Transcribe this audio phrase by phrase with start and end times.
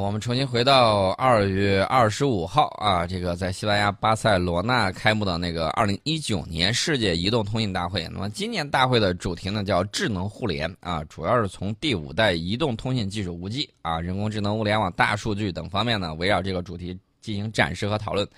[0.00, 8.04] 我们重新回到二月二十五号啊，这个在西班牙巴塞罗那开幕的那个二零一九年世界移动通信大会。
[8.10, 18.28] 那么今年大会的主题呢叫智能互联啊，主要是从第五代移动通信技术五 G 啊、人工智能、物联网、大数据等方面呢，围绕这个主题进行展示和讨论。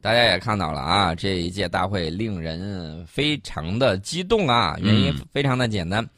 [0.00, 6.08] 大家也看到了啊，这一届大会令人非常的激动啊，原因非常的简单。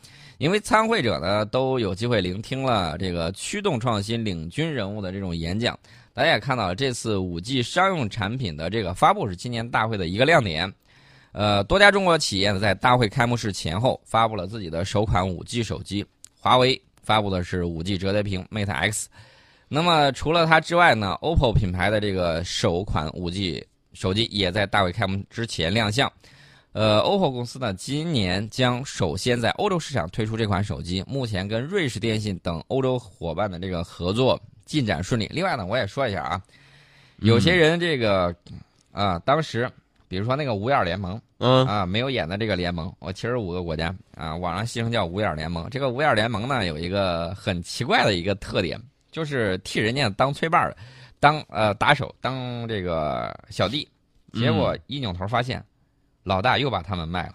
[0.43, 5.79] 因为参会者呢都有机会聆听了这个驱动创新领军人物的这种演讲，
[6.13, 10.69] 大家也看到了这次五 G 商用产品的这个发布是今年大会的一个亮点。
[11.31, 16.05] 呃，多家中国企业呢在大会开幕式前后发布了自己的首款五 G 手机，
[16.37, 19.09] 华为发布的是五 G 折叠屏 Mate X。
[19.69, 26.13] 那么除了它之外呢，OPPO 品牌的这个首款五 G 手机也在大会开幕之前亮相。
[26.73, 31.05] 呃，OPPO 公司呢，今年将首先在欧洲市场推出这款手机。
[31.07, 35.29] 目前跟瑞士电信等欧洲伙伴的这个合作进展顺利。
[35.31, 36.43] 另外呢，我也说一下啊，
[37.19, 38.35] 有些人这个
[38.91, 39.71] 啊，当时
[40.09, 45.69] 比如说那个五眼联盟，嗯啊，没有演的这个联盟，我七十五个国家啊，网上戏称叫五眼联盟。
[45.69, 50.75] 这个五眼联盟呢，有一个很奇怪的一个特点，就是替人家当催办
[51.21, 53.87] 当呃打手，当这个小弟，
[54.33, 55.63] 结果一扭头发现。
[56.23, 57.35] 老大又把他们卖了，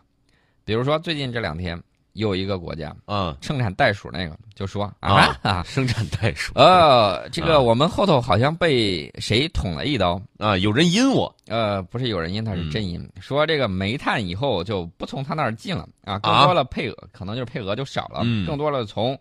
[0.64, 1.82] 比如说最近这两天
[2.14, 19.20] 有一个国家嗯，生产袋鼠那个就说啊啊，生产袋鼠，呃，这个我们后头好像被谁捅了一刀啊，有人阴我，呃，不是有人阴，他是真阴，说这个煤炭以后就不从他那儿进了啊，更多了配额，可能就是配额就少了，更多了从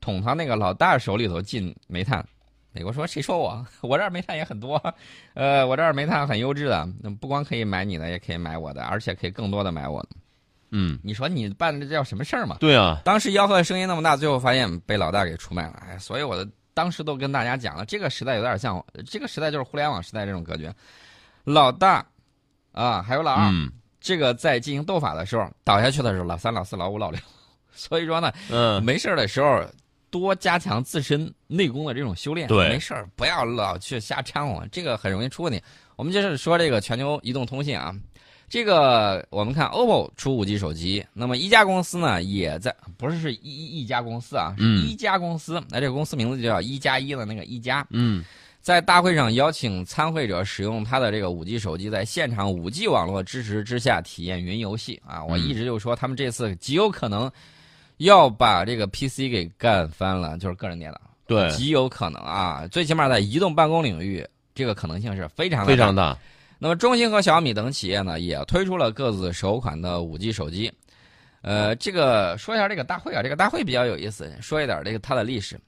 [0.00, 2.22] 捅他那个老大手里头进煤炭。
[2.76, 3.66] 美国说：“谁说我？
[3.80, 4.76] 我这儿煤炭也很多，
[5.32, 6.86] 呃，我这儿煤炭很优质的，
[7.18, 10.08] 不光可以买你的，也可以买我的，而且可以更多的买我的。
[10.72, 12.58] 嗯，你说你办的这叫什么事儿嘛？
[12.60, 15.82] 对啊，当时吆喝的声音那么大，最后发现被老大给出卖了。
[15.88, 20.70] 哎，所以我的当时都跟大家讲了，这个时代有点像这个时代就是互联网时代这种格局。
[21.44, 22.04] 老大
[22.72, 23.50] 啊，还有老二，
[24.02, 27.18] 这个在进行斗法的时候倒下去的时候，老三、老四、老五、老六。
[27.72, 29.64] 所以说呢，嗯，没事的时候。”
[30.10, 35.60] 多加强自身内功的这种修炼，对，没事儿，不要老去瞎掺和，这个很容易出问题。
[35.96, 37.94] 我们就是说这个全球移动通信啊，
[38.48, 47.86] 这个我们看 OPPO 出 5G 手机，那么一加公司呢也在，不是是一一家公司啊，是一家公司，那这个公司名字就叫一加一的那个一加。
[47.90, 48.24] 嗯，
[48.60, 55.24] 在大会上邀请参会者使用他的这个 5G 手机，在现场 5G 网络支持之下体验云游戏啊。
[55.24, 57.30] 我一直就说他们这次极有可能。
[57.98, 62.66] 要把这个 PC 给干翻了，就是个人电脑，对，极有可能啊。
[62.68, 66.16] 最起码在移动办公领域，这个可能性是非常非常大。
[66.58, 70.72] 那么，中兴和小米等企业呢，也推出了各自首款的五 G 手机。
[71.42, 75.58] 呃，这个说一下这个大会啊，这个大会比较有意思，说一点这个它的历史。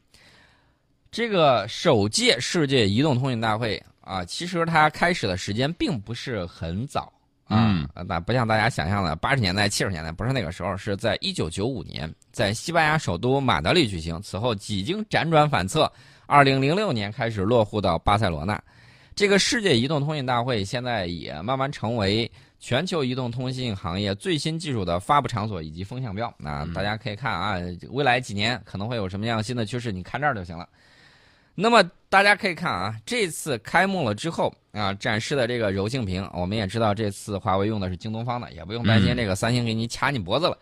[1.10, 7.12] 这个首届世界移动通信大会啊，其实它开始的时间并不是很早。
[7.48, 14.20] 嗯，那不像大家想象的八十年代、七十年代，不是那个时候，是在一九九五年，在西班牙首都马德里举行。
[14.20, 15.90] 此后几经辗转反侧，
[16.26, 18.60] 二零零六年开始落户到巴塞罗那。
[19.14, 26.32] 这个世界移动通信大会现在也慢慢成为全球移动通信行业最新技术的发布场所以及风向标。
[26.38, 27.56] 那大家可以看啊，
[27.90, 30.68] 未来几年可能会有什么样新的趋势，你看这儿就行了。
[31.60, 40.56] 那么大家可以看啊，这次开幕了之后啊，展示的这个柔性屏，我们也知道这次华为用的是京东方的，也不用担心这个三星给你卡你脖子了。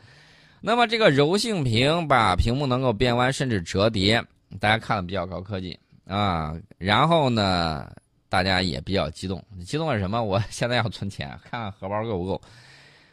[0.63, 4.25] 那么这个柔性屏把屏幕能够变弯甚至折叠，
[4.59, 6.57] 大家看的比较高科技啊。
[6.79, 7.93] 然后呢，
[8.31, 10.25] 大家也比较激动，激动是什么？
[10.25, 12.41] 我现在要存钱，看看荷包够不够。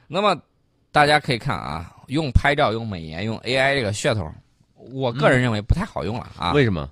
[0.07, 0.41] 那么
[0.89, 4.31] 大家可以看啊，用拍照、用美颜、用 AI 这个噱头，
[4.93, 6.53] 我个人认为不太好用了啊。
[6.53, 6.89] 为什么？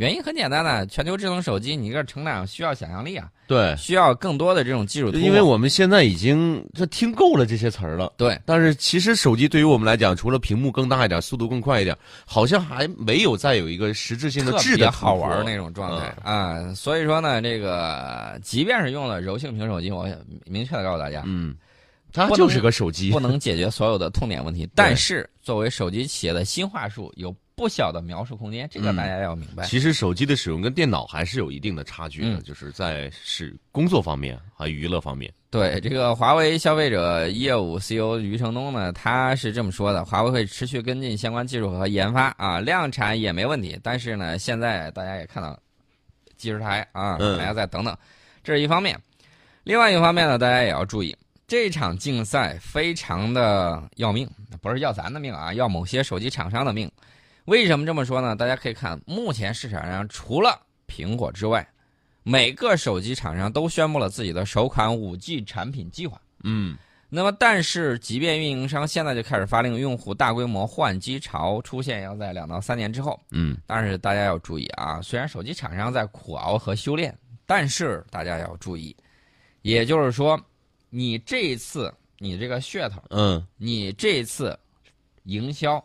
[0.00, 5.10] 原因很简单的，全球智能手机，你这个成长需要想象力啊，对，需要更多的这种技术。
[5.10, 8.40] 因为我们现在已经这听够了这些词儿了，对。
[8.46, 11.94] 但是其实手机对于我们来讲，除了屏幕更大一点、速度更快一点，
[12.24, 16.72] 好像还没有再有一个实质性的质的好玩那种状态啊。
[16.72, 20.08] 所以说呢，这个即便是用了柔性屏手机，我
[20.46, 21.54] 明确的告诉大家，嗯，
[22.10, 24.66] 它就是个手机，不能解决所有的痛点问题。
[24.74, 27.36] 但是作为手机企业的新话术，有。
[27.60, 29.66] 不小的描述空间，这个大家要明白。
[29.66, 35.30] 其实手机的使用跟电脑还是有一定的差距的，就是在是工作方面和娱乐方面。
[35.50, 43.78] 对这个华为消费者业务 CEO 余承东呢，他是这么说的：华为会持续跟进相关技术和研发啊，量产也没问题。
[43.82, 45.60] 但是呢，现在大家也看到
[46.38, 47.94] 技术台啊，大家再等等，
[48.42, 48.98] 这是一方面。
[49.64, 51.14] 另外一方面呢，大家也要注意，
[51.46, 54.26] 这场竞赛非常的要命，
[54.62, 56.90] 不是要咱的命啊，要某些手机厂商的命。
[57.50, 58.36] 为什么这么说呢？
[58.36, 60.56] 大家可以看，目前市场上除了
[60.86, 61.68] 苹果之外，
[62.22, 66.22] 每个手机厂商都宣布了自己的首款五 G 产品计划。
[66.44, 73.20] 嗯那么，但是即便运营商现在就开始发令，用户大规模换机潮出现要在两到三年之后。
[73.32, 77.12] 嗯但是大家要注意啊，虽然手机厂商在苦熬和修炼，
[77.46, 78.96] 但是大家要注意，
[79.62, 80.40] 也就是说，
[80.88, 84.56] 你这一次你这个噱头，嗯你这一次
[85.24, 85.84] 营销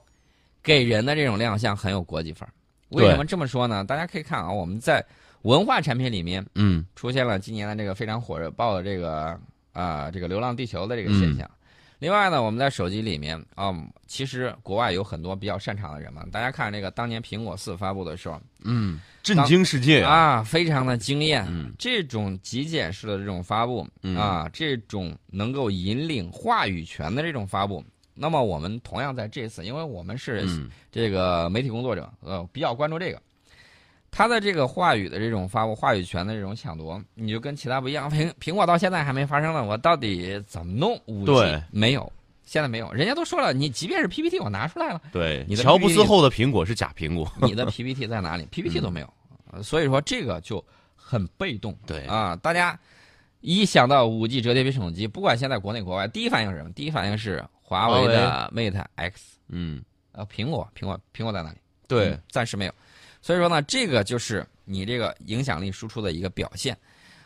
[0.65, 2.51] 给人的这种亮相很有国际范儿。
[2.89, 3.85] 为什么这么说呢？
[3.85, 5.05] 大家可以看啊，我们在
[5.43, 9.39] 文化产品里面嗯出现了今年的这个非常火热爆的这个
[9.73, 11.49] 啊、这个《流浪地球》的这个现象。
[11.99, 13.73] 另外呢，我们在手机里面啊、
[14.05, 16.25] 其实国外有很多比较擅长的人嘛。
[16.31, 20.03] 大家看这个当年苹果四发布的时候嗯，震惊世界！
[20.03, 21.45] 啊，非常的惊艳。
[21.49, 27.83] 嗯这种极简式的这种发布嗯啊，这种能够引领话语权的这种发布，
[28.15, 33.21] 那么我们同样在这次，因为我们是嗯这个媒体工作者，呃，比较关注这个。
[34.09, 38.09] 他的这个话语的这种发布、话语权的这种抢夺，你就跟其他不一样。
[38.09, 41.33] 苹苹果到现在还没发生呢，我到底怎么弄五 G？
[41.33, 42.09] 对没有，
[42.45, 42.89] 现在没有。
[42.93, 47.29] 人家都说了，你即便是 PPT，我拿出来了，对，你的乔布斯后的苹果是假苹果。
[47.43, 49.13] 你的 PPT 在哪里？PPT 都没有，
[49.51, 50.63] 呃所以说这个就
[50.95, 51.77] 很被动。
[51.85, 52.79] 对啊，大家
[53.41, 56.69] 一想到五 G 折叠屏手机，不管现在国内国外，第一反应是什么？
[56.71, 59.37] 第一反应是华为的 Mate X。
[59.47, 61.57] 嗯，呃，苹果，苹果，苹果在哪里？
[61.87, 62.73] 对嗯，暂时没有。
[63.21, 66.77] 所以说呢，这个就是你这个影响力输出的一个表现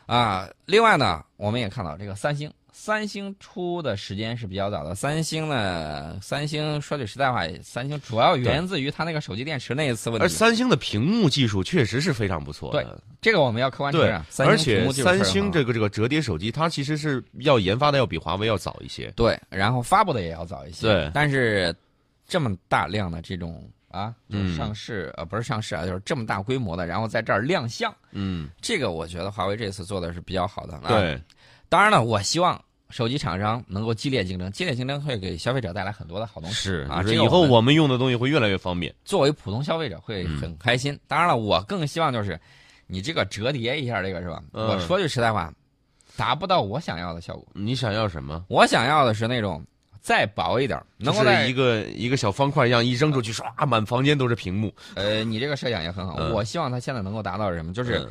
[0.05, 0.49] 啊。
[0.65, 2.51] 另外呢，我们也看到这个三星，
[2.81, 4.95] 三星出的时间是比较早的。
[4.95, 10.23] 三星呢，三星说句实在话，三星主要源自于它那个手机电池那一次问题。
[10.23, 12.81] 而三星的屏幕技术确实是非常不错的。
[12.81, 19.11] 对这个我们要客观承对认，，三而且三星这个这个折叠手机，它其实是要研发的要比华为要早一些。
[19.11, 20.87] 对，然后发布的也要早一些。
[20.87, 21.75] 对但是
[22.29, 30.75] 这么大量的这种啊，就是嗯上市、呃不是上市啊，就是这么大规模的，然后在这儿亮相，嗯，这个我觉得华为这次做的是比较好的。
[30.75, 31.21] 啊、，对，
[31.67, 36.55] 当然了，我希望手机厂商能够激烈竞争，激烈竞争会给消费者带来很多的好东西。
[36.55, 38.93] 是啊，就是以后我们用的东西会越来越方便。
[39.05, 40.99] 作为普通消费者会嗯很开心。
[41.07, 42.39] 当然了，我更希望就是
[42.87, 44.41] 你这个折叠一下，这个是吧？
[44.53, 45.53] 嗯我说句实在话，
[46.17, 47.47] 达不到我想要的效果。
[47.53, 48.43] 你想要什么？
[48.49, 49.63] 我想要的是那种
[50.01, 54.73] 再薄一点，能够在一个一个小方块一样，一扔出去，唰，满房间都是屏幕。
[54.95, 56.15] 呃，你这个设想也很好。
[56.17, 57.71] 嗯我希望它现在能够达到什么？
[57.71, 58.09] 就是嗯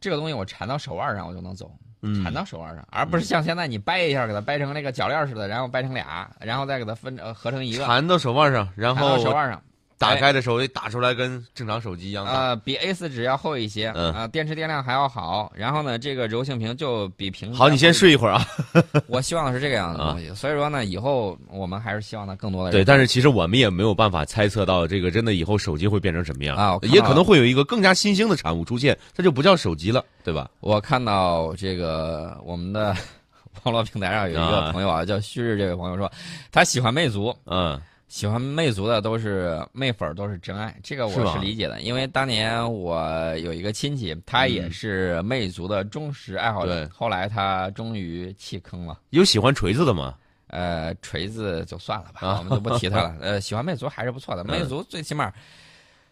[0.00, 1.81] 这个东西我缠到手腕上我就能走，嗯
[2.22, 9.62] 缠到手腕上，而不是像现在你掰一下给它掰成那个脚链似的，然后掰成俩，然后再给它分呃合成一个，缠到手腕上，然缠后到手腕上。
[9.98, 12.32] 打开的时候也打出来跟正常手机一样大。
[12.32, 18.46] 呃，比 A 四纸要厚一些，啊、嗯电池电量还要好，然后呢，这个柔性屏就比屏好，你先睡一会儿啊。
[19.06, 26.56] 我希望的是这个样的东西，所以说呢，以后我们还是希望它更多的人对，但是其实我们也没有办法猜测到这个真的以后手机会变成什么样。
[26.56, 30.50] 啊也可能会有一个更加新兴的产物出现，它就不叫手机了，对吧？
[30.60, 32.94] 我看到这个我们的
[33.62, 34.72] 网络平台上有一个啊。
[34.72, 36.10] 朋友啊，叫旭日这位朋友说，
[36.50, 37.80] 他喜欢魅族，嗯
[38.12, 49.00] 喜欢魅族的都是魅粉儿，都是真爱，这个我是理解的，因为当年我有一个亲戚，他也是魅族的忠实爱好者，对后来他终于弃坑了。
[49.10, 50.14] 有喜欢锤子的吗？
[50.48, 53.16] 呃，锤子就算了吧，啊我们就不提他了。
[53.22, 55.32] 呃，喜欢魅族还是不错的，嗯魅族最起码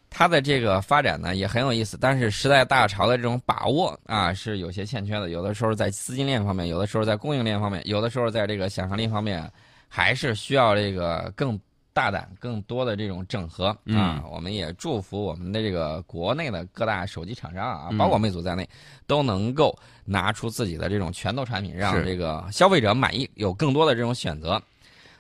[0.09, 9.47] 它的这个发展呢也很有意思，但是时代大潮的这种把握啊是有些欠缺的，有的时候在资金链方面，有的时候在供应链方面，有的时候在这个想象力方面，
[9.87, 11.61] 还是需要这个更
[12.01, 13.77] 大胆、更多的这种整合啊。
[13.85, 18.67] 嗯我们也祝福我们的这个国内的各大手机厂商啊，嗯包括魅族在内，
[19.07, 24.61] 都能够拿出自己的这种拳头产品，让这个消费者满意，有更多的这种选择。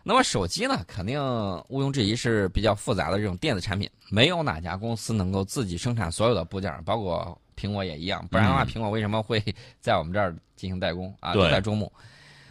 [0.02, 1.20] 那么手机呢，肯定
[1.68, 8.26] 毋庸置疑是比较复杂的这种电子产品，没有哪家公司能够自己生产所有的部件，包括苹果也一样。
[8.30, 9.42] 不然的话，嗯苹果为什么会
[9.78, 11.34] 在我们这儿进行代工啊？
[11.34, 11.92] 对都在中目。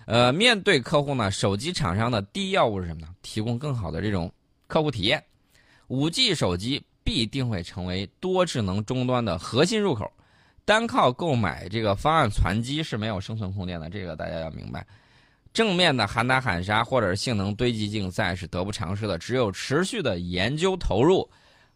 [0.09, 3.09] 呃，面对客户呢，手机厂商的第一要务是什么呢？
[3.21, 4.31] 提供更好的这种
[4.65, 5.23] 客户体验。
[5.87, 10.11] 五 G 手机必定会成为多智能终端的核心入口，
[10.65, 14.83] 单靠购买这个方案攒机是没有生存空间的，这个大家要明白。
[15.53, 21.29] 正面的喊打喊杀或者是性能堆积竞赛是得不偿失的，只有持续的研究投入，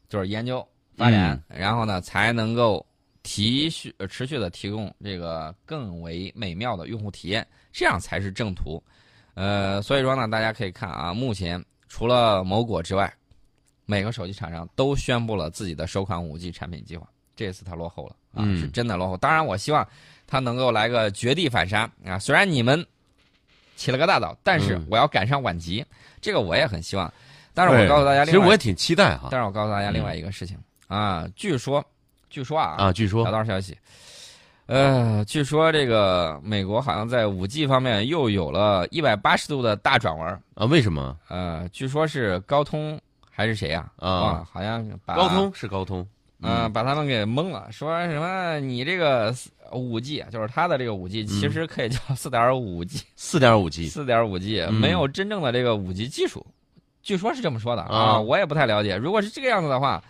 [0.10, 2.84] 就是研究发展，然后呢才能够
[3.24, 8.82] 提续呃持续的提供这个更为美妙的用户体验，这样才是正途。
[9.34, 13.12] 呃，所以说呢，大家可以看啊，目前除了某果之外，
[13.86, 17.08] 每个手机厂商都宣布了自己的首款五 G 产品计划。
[17.36, 19.18] 这次它落后了啊，嗯是真的落后。
[19.18, 19.88] 当然，我希望
[20.28, 22.20] 它能够来个绝地反杀啊！
[22.20, 22.86] 虽然你们
[23.76, 25.84] 起了个大早，但是嗯我要赶上晚集，
[26.22, 27.12] 这个我也很希望。
[27.56, 31.84] 但是我告诉大家，另外其实我也挺期待哈但是我告诉大家另外一个事情、啊，据说，
[32.34, 33.24] 据说啊，啊，据说。
[33.24, 33.78] 小道消息，
[34.66, 40.42] 呃，据说这个美国好像在五 G 方面又有了一百八十度的大转弯儿。
[40.56, 41.16] 啊，为什么？
[41.30, 43.00] 呃，据说是高通
[43.30, 44.44] 还是谁呀、啊。
[44.52, 46.04] 好像把高通是高通，
[46.42, 49.32] 嗯、把他们给蒙了，说什么你这个
[49.72, 54.74] 五 G 就是它的这个五 G，其实可以叫 四点五 G，四点五 G 四点五 G 嗯。
[54.74, 56.44] 没有真正的这个五 G 技术，
[57.04, 57.96] 据说是这么说的啊。
[57.96, 58.96] 啊，我也不太了解。
[58.96, 60.04] 如果是这个样子的话，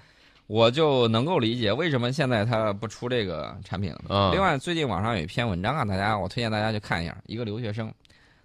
[0.53, 4.01] 我就能够理解为什么现在它不出这个产品了。
[4.09, 7.17] 嗯，另外，最近网上有一篇文章啊，大家我推荐大家去看一下。
[7.25, 7.91] 一个留学生，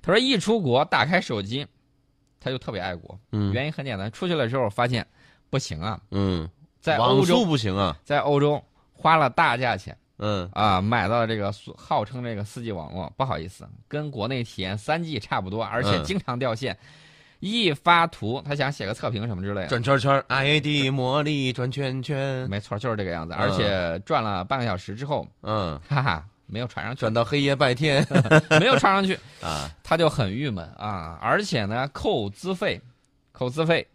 [0.01, 1.67] 他说一出国打开手机，
[2.41, 3.21] 他就特别爱国。
[3.33, 5.07] 嗯原因很简单，出去了之后发现
[5.51, 6.49] 不行啊，嗯，
[6.81, 8.59] 在欧洲，不行啊，在欧洲
[8.95, 16.75] 花了大价钱嗯啊，买到这个号称这个四 G 网络，不好意思，跟国内体验三 G 差不多，而且嗯经常掉线。
[17.41, 23.35] 一发图，他想写个测评什么之类的，转圈圈，I D 魔力转圈圈，没错，就是这个样子。
[23.35, 23.39] 嗯。
[23.39, 28.05] 而且转了半个小时之后，嗯，哈哈，没有传上去，转到黑夜白天。
[28.59, 31.19] 没有传上去，啊，他就很郁闷啊。
[31.23, 32.81] 而且呢，扣资费，
[33.33, 33.87] 扣资费，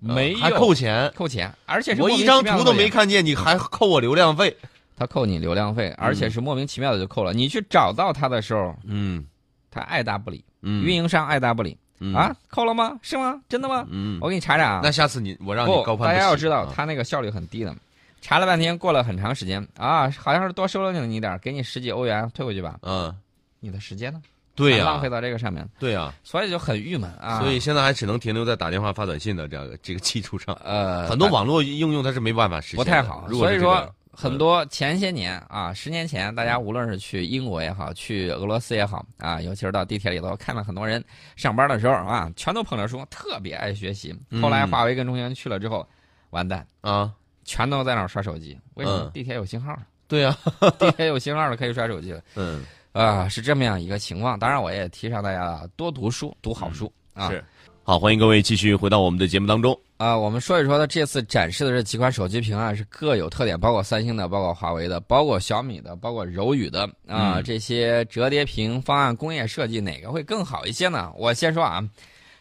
[0.00, 4.56] 没有嗯还扣钱，扣钱，而且是我一张图都没看见，你还扣我流量费，
[4.96, 7.32] 他扣你流量费，而且是莫名其妙的就扣了。
[7.32, 9.24] 你去找到他的时候，嗯。
[9.72, 12.98] 他爱答不理，嗯，运营商爱答不理嗯啊，扣了吗？
[13.02, 13.40] 是吗？
[13.48, 13.86] 真的吗？
[13.90, 14.80] 嗯，我给你查查啊。
[14.82, 17.74] 那下次你我让你高，攀大家要知道，啊他那个效率很低的。
[18.22, 22.78] 查了半天，过了很长时间啊，好像是多收了你一点，给你十几欧元退回去吧。
[22.82, 23.14] 嗯，
[23.60, 24.20] 你的时间呢？
[24.54, 27.40] 对呀，还浪费到这个上面，对呀，所以就很郁闷啊。
[27.40, 33.24] 所以现在还只能停留在打电话发短信的这样的这个基础上，呃，很多网络应用它是没办法实现的，不太好。
[33.26, 33.88] 如果所以说
[34.20, 41.02] 很多前些年啊，十年前，大家无论是去英国也好，去俄罗斯也好啊，尤其是到地铁里头，看到很多人
[41.36, 44.14] 上班的时候啊，全都捧着书，特别爱学习。
[44.28, 45.88] 嗯后来华为跟中兴去了之后，
[46.30, 47.10] 完蛋，啊，
[47.44, 48.58] 全都在那儿刷手机。
[48.74, 49.10] 为什么嗯？
[49.12, 49.74] 地铁有信号，
[50.06, 50.36] 对啊，
[50.78, 52.20] 地铁有信号了，可以刷手机了。
[52.36, 54.38] 嗯，啊，是这么样一个情况。
[54.38, 57.30] 当然，我也提倡大家多读书，读好书啊。
[57.30, 57.42] 是。
[57.90, 59.76] 好，欢迎各位继续回到我们的节目当中。
[59.96, 71.10] 啊，我们说一说它这次展示的这几款手机屏啊，是各有特点，包括三星的，包括华为的，包括小米的，包括柔宇的啊，嗯这些折叠屏方案工业设计哪个会更好一些呢？
[71.16, 71.82] 我先说啊，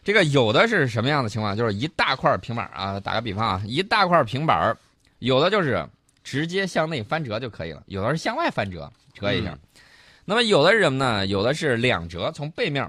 [0.03, 1.58] 这个有的是什么样的情况？
[1.58, 4.77] 就是一大块平板啊，打个比方啊，一大块平板儿，
[5.18, 5.84] 有的就是
[6.24, 9.50] 直接向内翻折就可以了，有的是向外翻折折一下。
[9.53, 9.60] 嗯
[10.25, 12.88] 那么有的是什么呢，有的是两折，从背面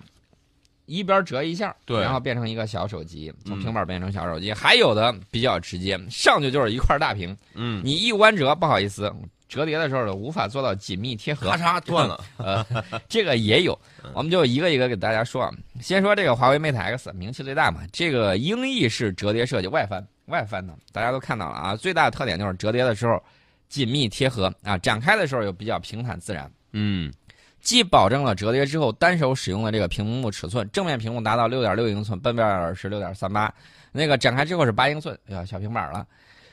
[0.90, 4.52] 一边折一下，对然后变成一个小手机，从嗯平板变成小手机。
[4.52, 9.12] 还有的比较直接，上去就是一块大屏，嗯，你一弯折，不好意思，
[9.48, 12.24] 折叠的时候无法做到紧密贴合咔，嚓 断了。
[12.38, 12.66] 呃，
[13.08, 13.78] 这个也有，
[14.14, 15.52] 我们就一个一个给大家说啊。
[15.80, 21.76] 先说这个华为 Mate X，名气最大嘛，这个英译式折叠设计，外翻外翻的，大家都看到了啊。
[21.76, 23.22] 最大的特点就是折叠的时候
[23.68, 26.50] 紧密贴合啊，展开的时候又比较平坦自然。
[26.72, 27.12] 嗯
[27.60, 33.52] 既保证了折叠之后单手使用的这个屏幕尺寸，正面屏幕达到六点六英寸，背面是六点三八，
[33.92, 36.06] 那个展开之后是八英寸，哎呀，小平板了。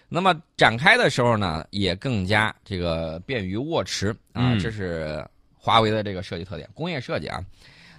[0.10, 5.26] 那么展开的时候呢，也更加这个便于握持啊，嗯这是
[5.58, 7.44] 华为的这个设计特点，工业设计啊。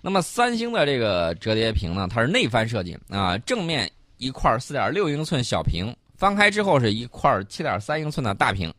[0.00, 8.73] 那么三星的这个折叠屏呢，它是内翻设计啊，正面一块四点六英寸小屏，翻开之后是一块七点三英寸的大屏。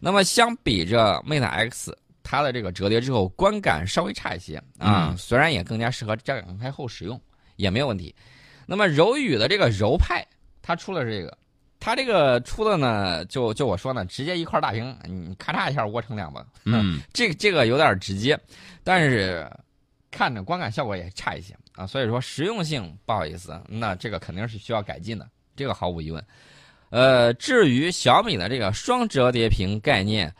[0.00, 7.20] 那么相比着 Mate X，它的这个折叠之后观感稍微差一些啊，嗯虽然也更加适合家长开后使用，
[7.56, 8.14] 也没有问题。
[8.66, 10.26] 那么柔宇的这个柔派，
[10.62, 11.36] 它出的是这个，
[11.80, 18.38] 它这个出的呢，就就我说呢，直接一块大屏，你咔嚓一下窝成两个，嗯 这个这个有点直接，
[18.84, 19.50] 但是
[20.10, 26.24] 看着观感效果也差一些啊，所以说实用性不好意思，那这个肯定是需要改进的，这个毫无疑问。
[26.90, 30.32] 呃，至于小米的这个双折叠屏概念，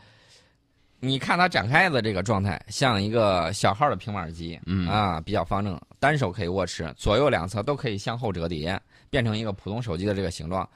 [1.05, 10.67] 你看它展开的这个状态，像一个小号的平板机，嗯啊，比较方正，单手可以握持，左右两侧都可以向后折叠，变成一个普通手机的这个形状。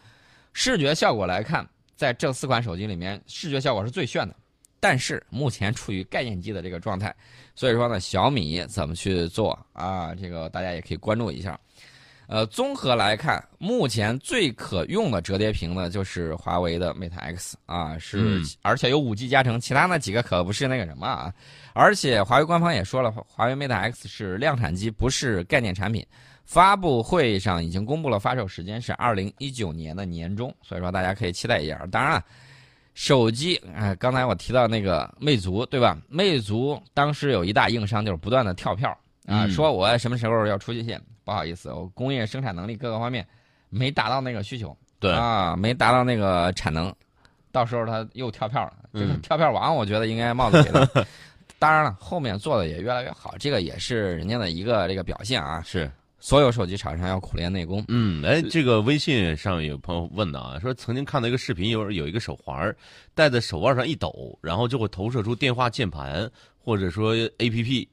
[0.52, 1.66] 视觉效果来看，
[1.96, 4.36] 在这四款手机里面，视觉效果是最炫的。
[4.82, 7.16] 但是目前处于概念机的这个状态，
[7.56, 10.14] 所以说呢，小米怎么去做啊？
[10.14, 11.58] 这个大家也可以关注一下。
[12.28, 21.34] 呃，综合来看，目前最可用的折叠屏呢，就是华为的 Mate X 啊，是、嗯而且有五 G 加成，其他那几个可不是那个什么啊。
[21.74, 26.06] 而且华为官方也说了，华为 Mate X 是量产机，不是概念产品。
[26.44, 31.78] 发布会上已经公布了发售时间是二零一九年的年中，所以说大家可以期待一下。
[31.92, 32.26] 当然了，
[32.94, 35.98] 手机，哎、刚才我提到那个魅族，对吧？
[36.08, 38.90] 魅族当时有一大硬伤，就是不断的跳票
[39.26, 43.28] 啊，嗯说我什么时候要出现，不好意思，我工业生产能力各个方面
[43.68, 46.90] 没达到那个需求，对啊，没达到那个产能，
[47.52, 48.74] 到时候他又跳票了。
[48.94, 50.88] 这个嗯跳票王，我觉得应该帽子给他。
[51.60, 55.62] 当然了，后面做的也越来越好，这个也是人家的一个这个表现啊。
[55.66, 55.92] 是。
[56.18, 57.84] 所有手机厂商要苦练内功。
[57.90, 62.74] 嗯，哎，这个微信上有朋友问的啊，说曾经看到一个视频，有有一个手环
[63.14, 67.90] 戴在手腕上一抖，然后就会投射出电话键盘或者说 A P P，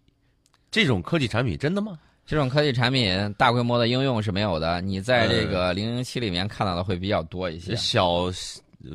[0.70, 1.98] 这种科技产品真的吗？
[2.26, 7.76] 这种科技产品大规模的应用是没有的，你在这个零零七里面看到的会比较多一些。
[7.76, 8.30] 小，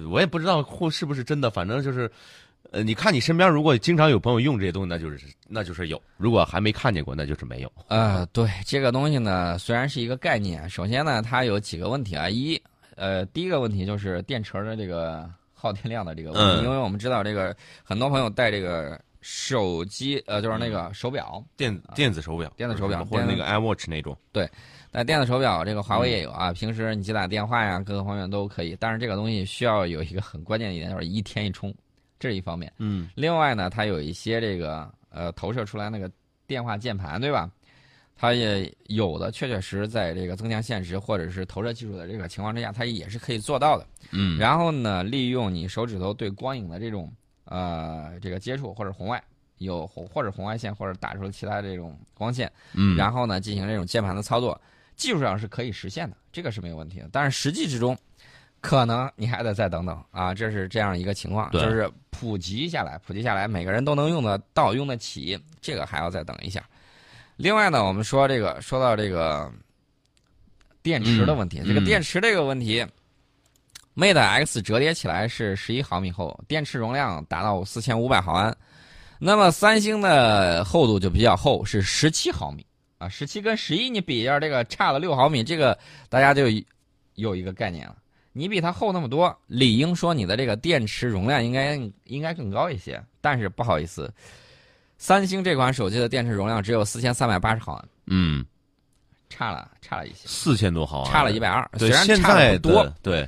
[0.10, 2.10] 我也不知道或是不是真的，反正就是，
[2.72, 7.72] 呃，你看你身边如果经常有朋友用这些东西，那就是那就是有；如果还没看见过，那就是没有。
[7.88, 12.28] 呃，对这个东西呢，虽然是一个概念，首先呢，它有几个问题啊。
[12.28, 12.60] 一，
[12.96, 24.50] 呃，第一个问题就是电池的这个耗电量的这个问题，嗯因为我们知道这个很多朋友带这个手机，呃，就是那个手表，电电子手表，电子手表或者那个 iWatch 那种，对，
[24.92, 26.54] 那电子手表，这个华为也有啊。
[26.54, 28.78] 平时你接打电话呀，各个方面都可以。
[28.80, 31.74] 但是这个东西需要有一个很关键的一点，就是一天一充，
[32.20, 32.72] 这是一方面。
[32.78, 36.10] 嗯另外呢，它有一些这个呃投射出来那个
[36.48, 37.50] 电话键盘，对吧？
[38.16, 43.88] 它也有的确确实在这个增强现实或者是投射技术的这个情况之下，它也是可以做到的。
[44.12, 47.10] 嗯，然后呢，利用你手指头对光影的这种
[47.50, 49.22] 呃这个接触或者红外
[49.58, 54.60] 有红或者红外线或者打出其他这种光线，嗯，然后呢进行这种键盘的操作，
[54.96, 57.10] 技术上是可以实现的，这个是没有问题的。
[57.12, 57.98] 但是实际之中，
[58.62, 66.64] 可能你还得再等等啊，这是这样一个情况，就是普及下来，普及下来，每个人都能用得到、用得起，这个还要再等一下。
[67.36, 69.52] 另外呢，我们说这个说到这个
[70.82, 72.86] 电池的问题，嗯这个电池这个问题。
[74.00, 78.56] Mate X 折叠起来是十一毫米厚，电池容量达到四千五百毫安。
[79.20, 82.66] 那么三星的厚度就比较厚，是十七毫米
[82.98, 85.78] 啊，十七跟十一你比一下，这个差了六毫米，这个
[86.08, 86.46] 大家就
[87.16, 87.98] 有一个概念了。
[88.32, 93.04] 你比它厚那么多，理应说你的这个电池容量应该应该更高一些。
[93.20, 94.10] 但是不好意思，
[94.98, 98.46] 三星这款手机的电池容量只有四千三百八十毫安，嗯，
[99.30, 101.70] 差了差了一些，四千多毫安，差了一百二。
[101.78, 103.28] 虽对，然差现在的不多，对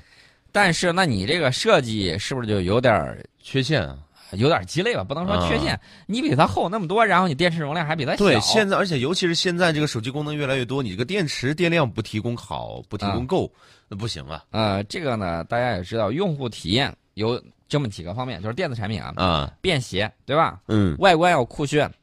[0.51, 3.97] 但是那你这个设计是不是就有点缺陷啊。
[4.37, 5.03] 有点鸡肋吧？
[5.03, 8.19] 不能说缺陷，你比它厚那么多，然后你电池容量还比它小。
[8.19, 13.51] 对，现在而且尤其是现在这个手机功能越来越多，你这个电池电量不提供好，不提供够，
[13.89, 20.61] 那不行啊呃，这个呢，大家也知道，用户体验有这么几个方面，就是电子产品啊，啊，便携，对吧？
[20.69, 21.93] 嗯外观要酷炫，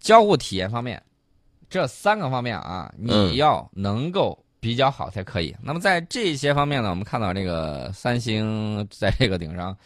[0.00, 1.00] 交互体验方面，
[1.70, 4.36] 这三个方面啊，你嗯要能够
[4.66, 5.54] 比较好才可以。
[5.62, 9.76] 那么在这些方面呢，我们看到这个三星在这个顶上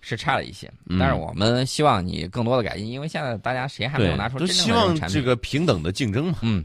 [0.00, 5.00] 是差了一些，嗯但是我们希望你更多的改进，因为现在大家谁还没有拿出真正的产品。
[5.00, 6.38] 望这个平等的竞争嘛。
[6.40, 6.64] 嗯，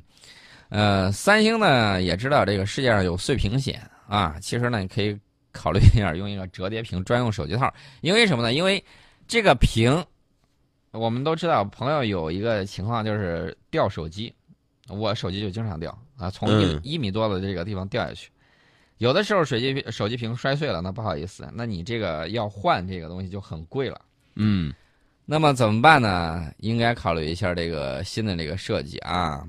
[0.69, 5.19] 呃，三星呢也知道这个世界上有碎屏险啊，其实呢你可以
[5.51, 8.53] 考虑一下用一个折叠屏专用手机套，因为什么呢？
[8.53, 8.81] 因为
[9.27, 10.01] 这个屏，
[10.91, 14.33] 我们都知道，朋友有一个情况就是掉手机，
[14.89, 18.29] 我手机就经常掉啊，从一、嗯一米多的这个地方掉下去。
[18.97, 23.99] 有的时候手机屏手机屏摔碎了，那不好意思，那你这个要换这个东西就很贵了。
[24.35, 24.73] 嗯
[25.25, 26.51] 那么怎么办呢？
[26.57, 29.47] 应该考虑一下这个新的这个设计啊，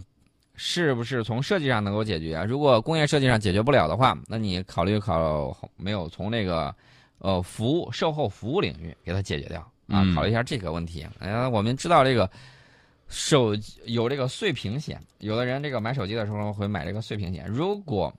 [0.55, 2.45] 是不是从设计上能够解决啊？
[2.45, 6.75] 如果工业设计上解决不了的话，那你考虑考没有从那个
[7.19, 10.03] 呃服务售后服务领域给它解决掉啊？
[10.05, 11.07] 嗯考虑一下这个问题。
[11.19, 12.31] 呃，我们知道这个
[13.13, 18.13] 手机有这个碎屏险，有的人这个买手机的时候会买这个碎屏险，如果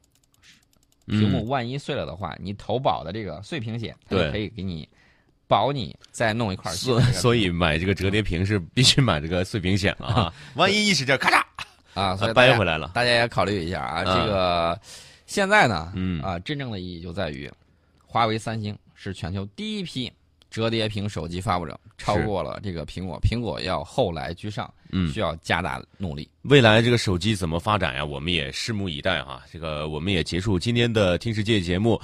[1.07, 4.87] 屏幕嗯，万一碎了的话，你投保的这个碎屏险，它可以给你
[5.47, 11.43] 保你再弄一块所以买这个折叠屏是必须买这个碎屏险了啊， 万一一使劲咔嚓
[11.99, 12.91] 啊，所以掰回来了。
[12.93, 14.03] 大家也考虑一下啊。
[14.05, 14.05] 嗯。
[14.05, 14.79] 这个
[15.25, 16.21] 现在呢，嗯。
[16.21, 17.51] 啊，真正的意义就在于，
[18.05, 20.11] 华为、三星是全球第一批
[20.49, 26.29] 折叠屏手机发布者，超过了这个苹果，苹果要后来居上，嗯需要加大努力。
[26.43, 28.05] 未来这个手机怎么发展呀？
[28.05, 29.41] 我们也拭目以待哈。
[29.51, 31.99] 这个我们也结束今天的听世界节目。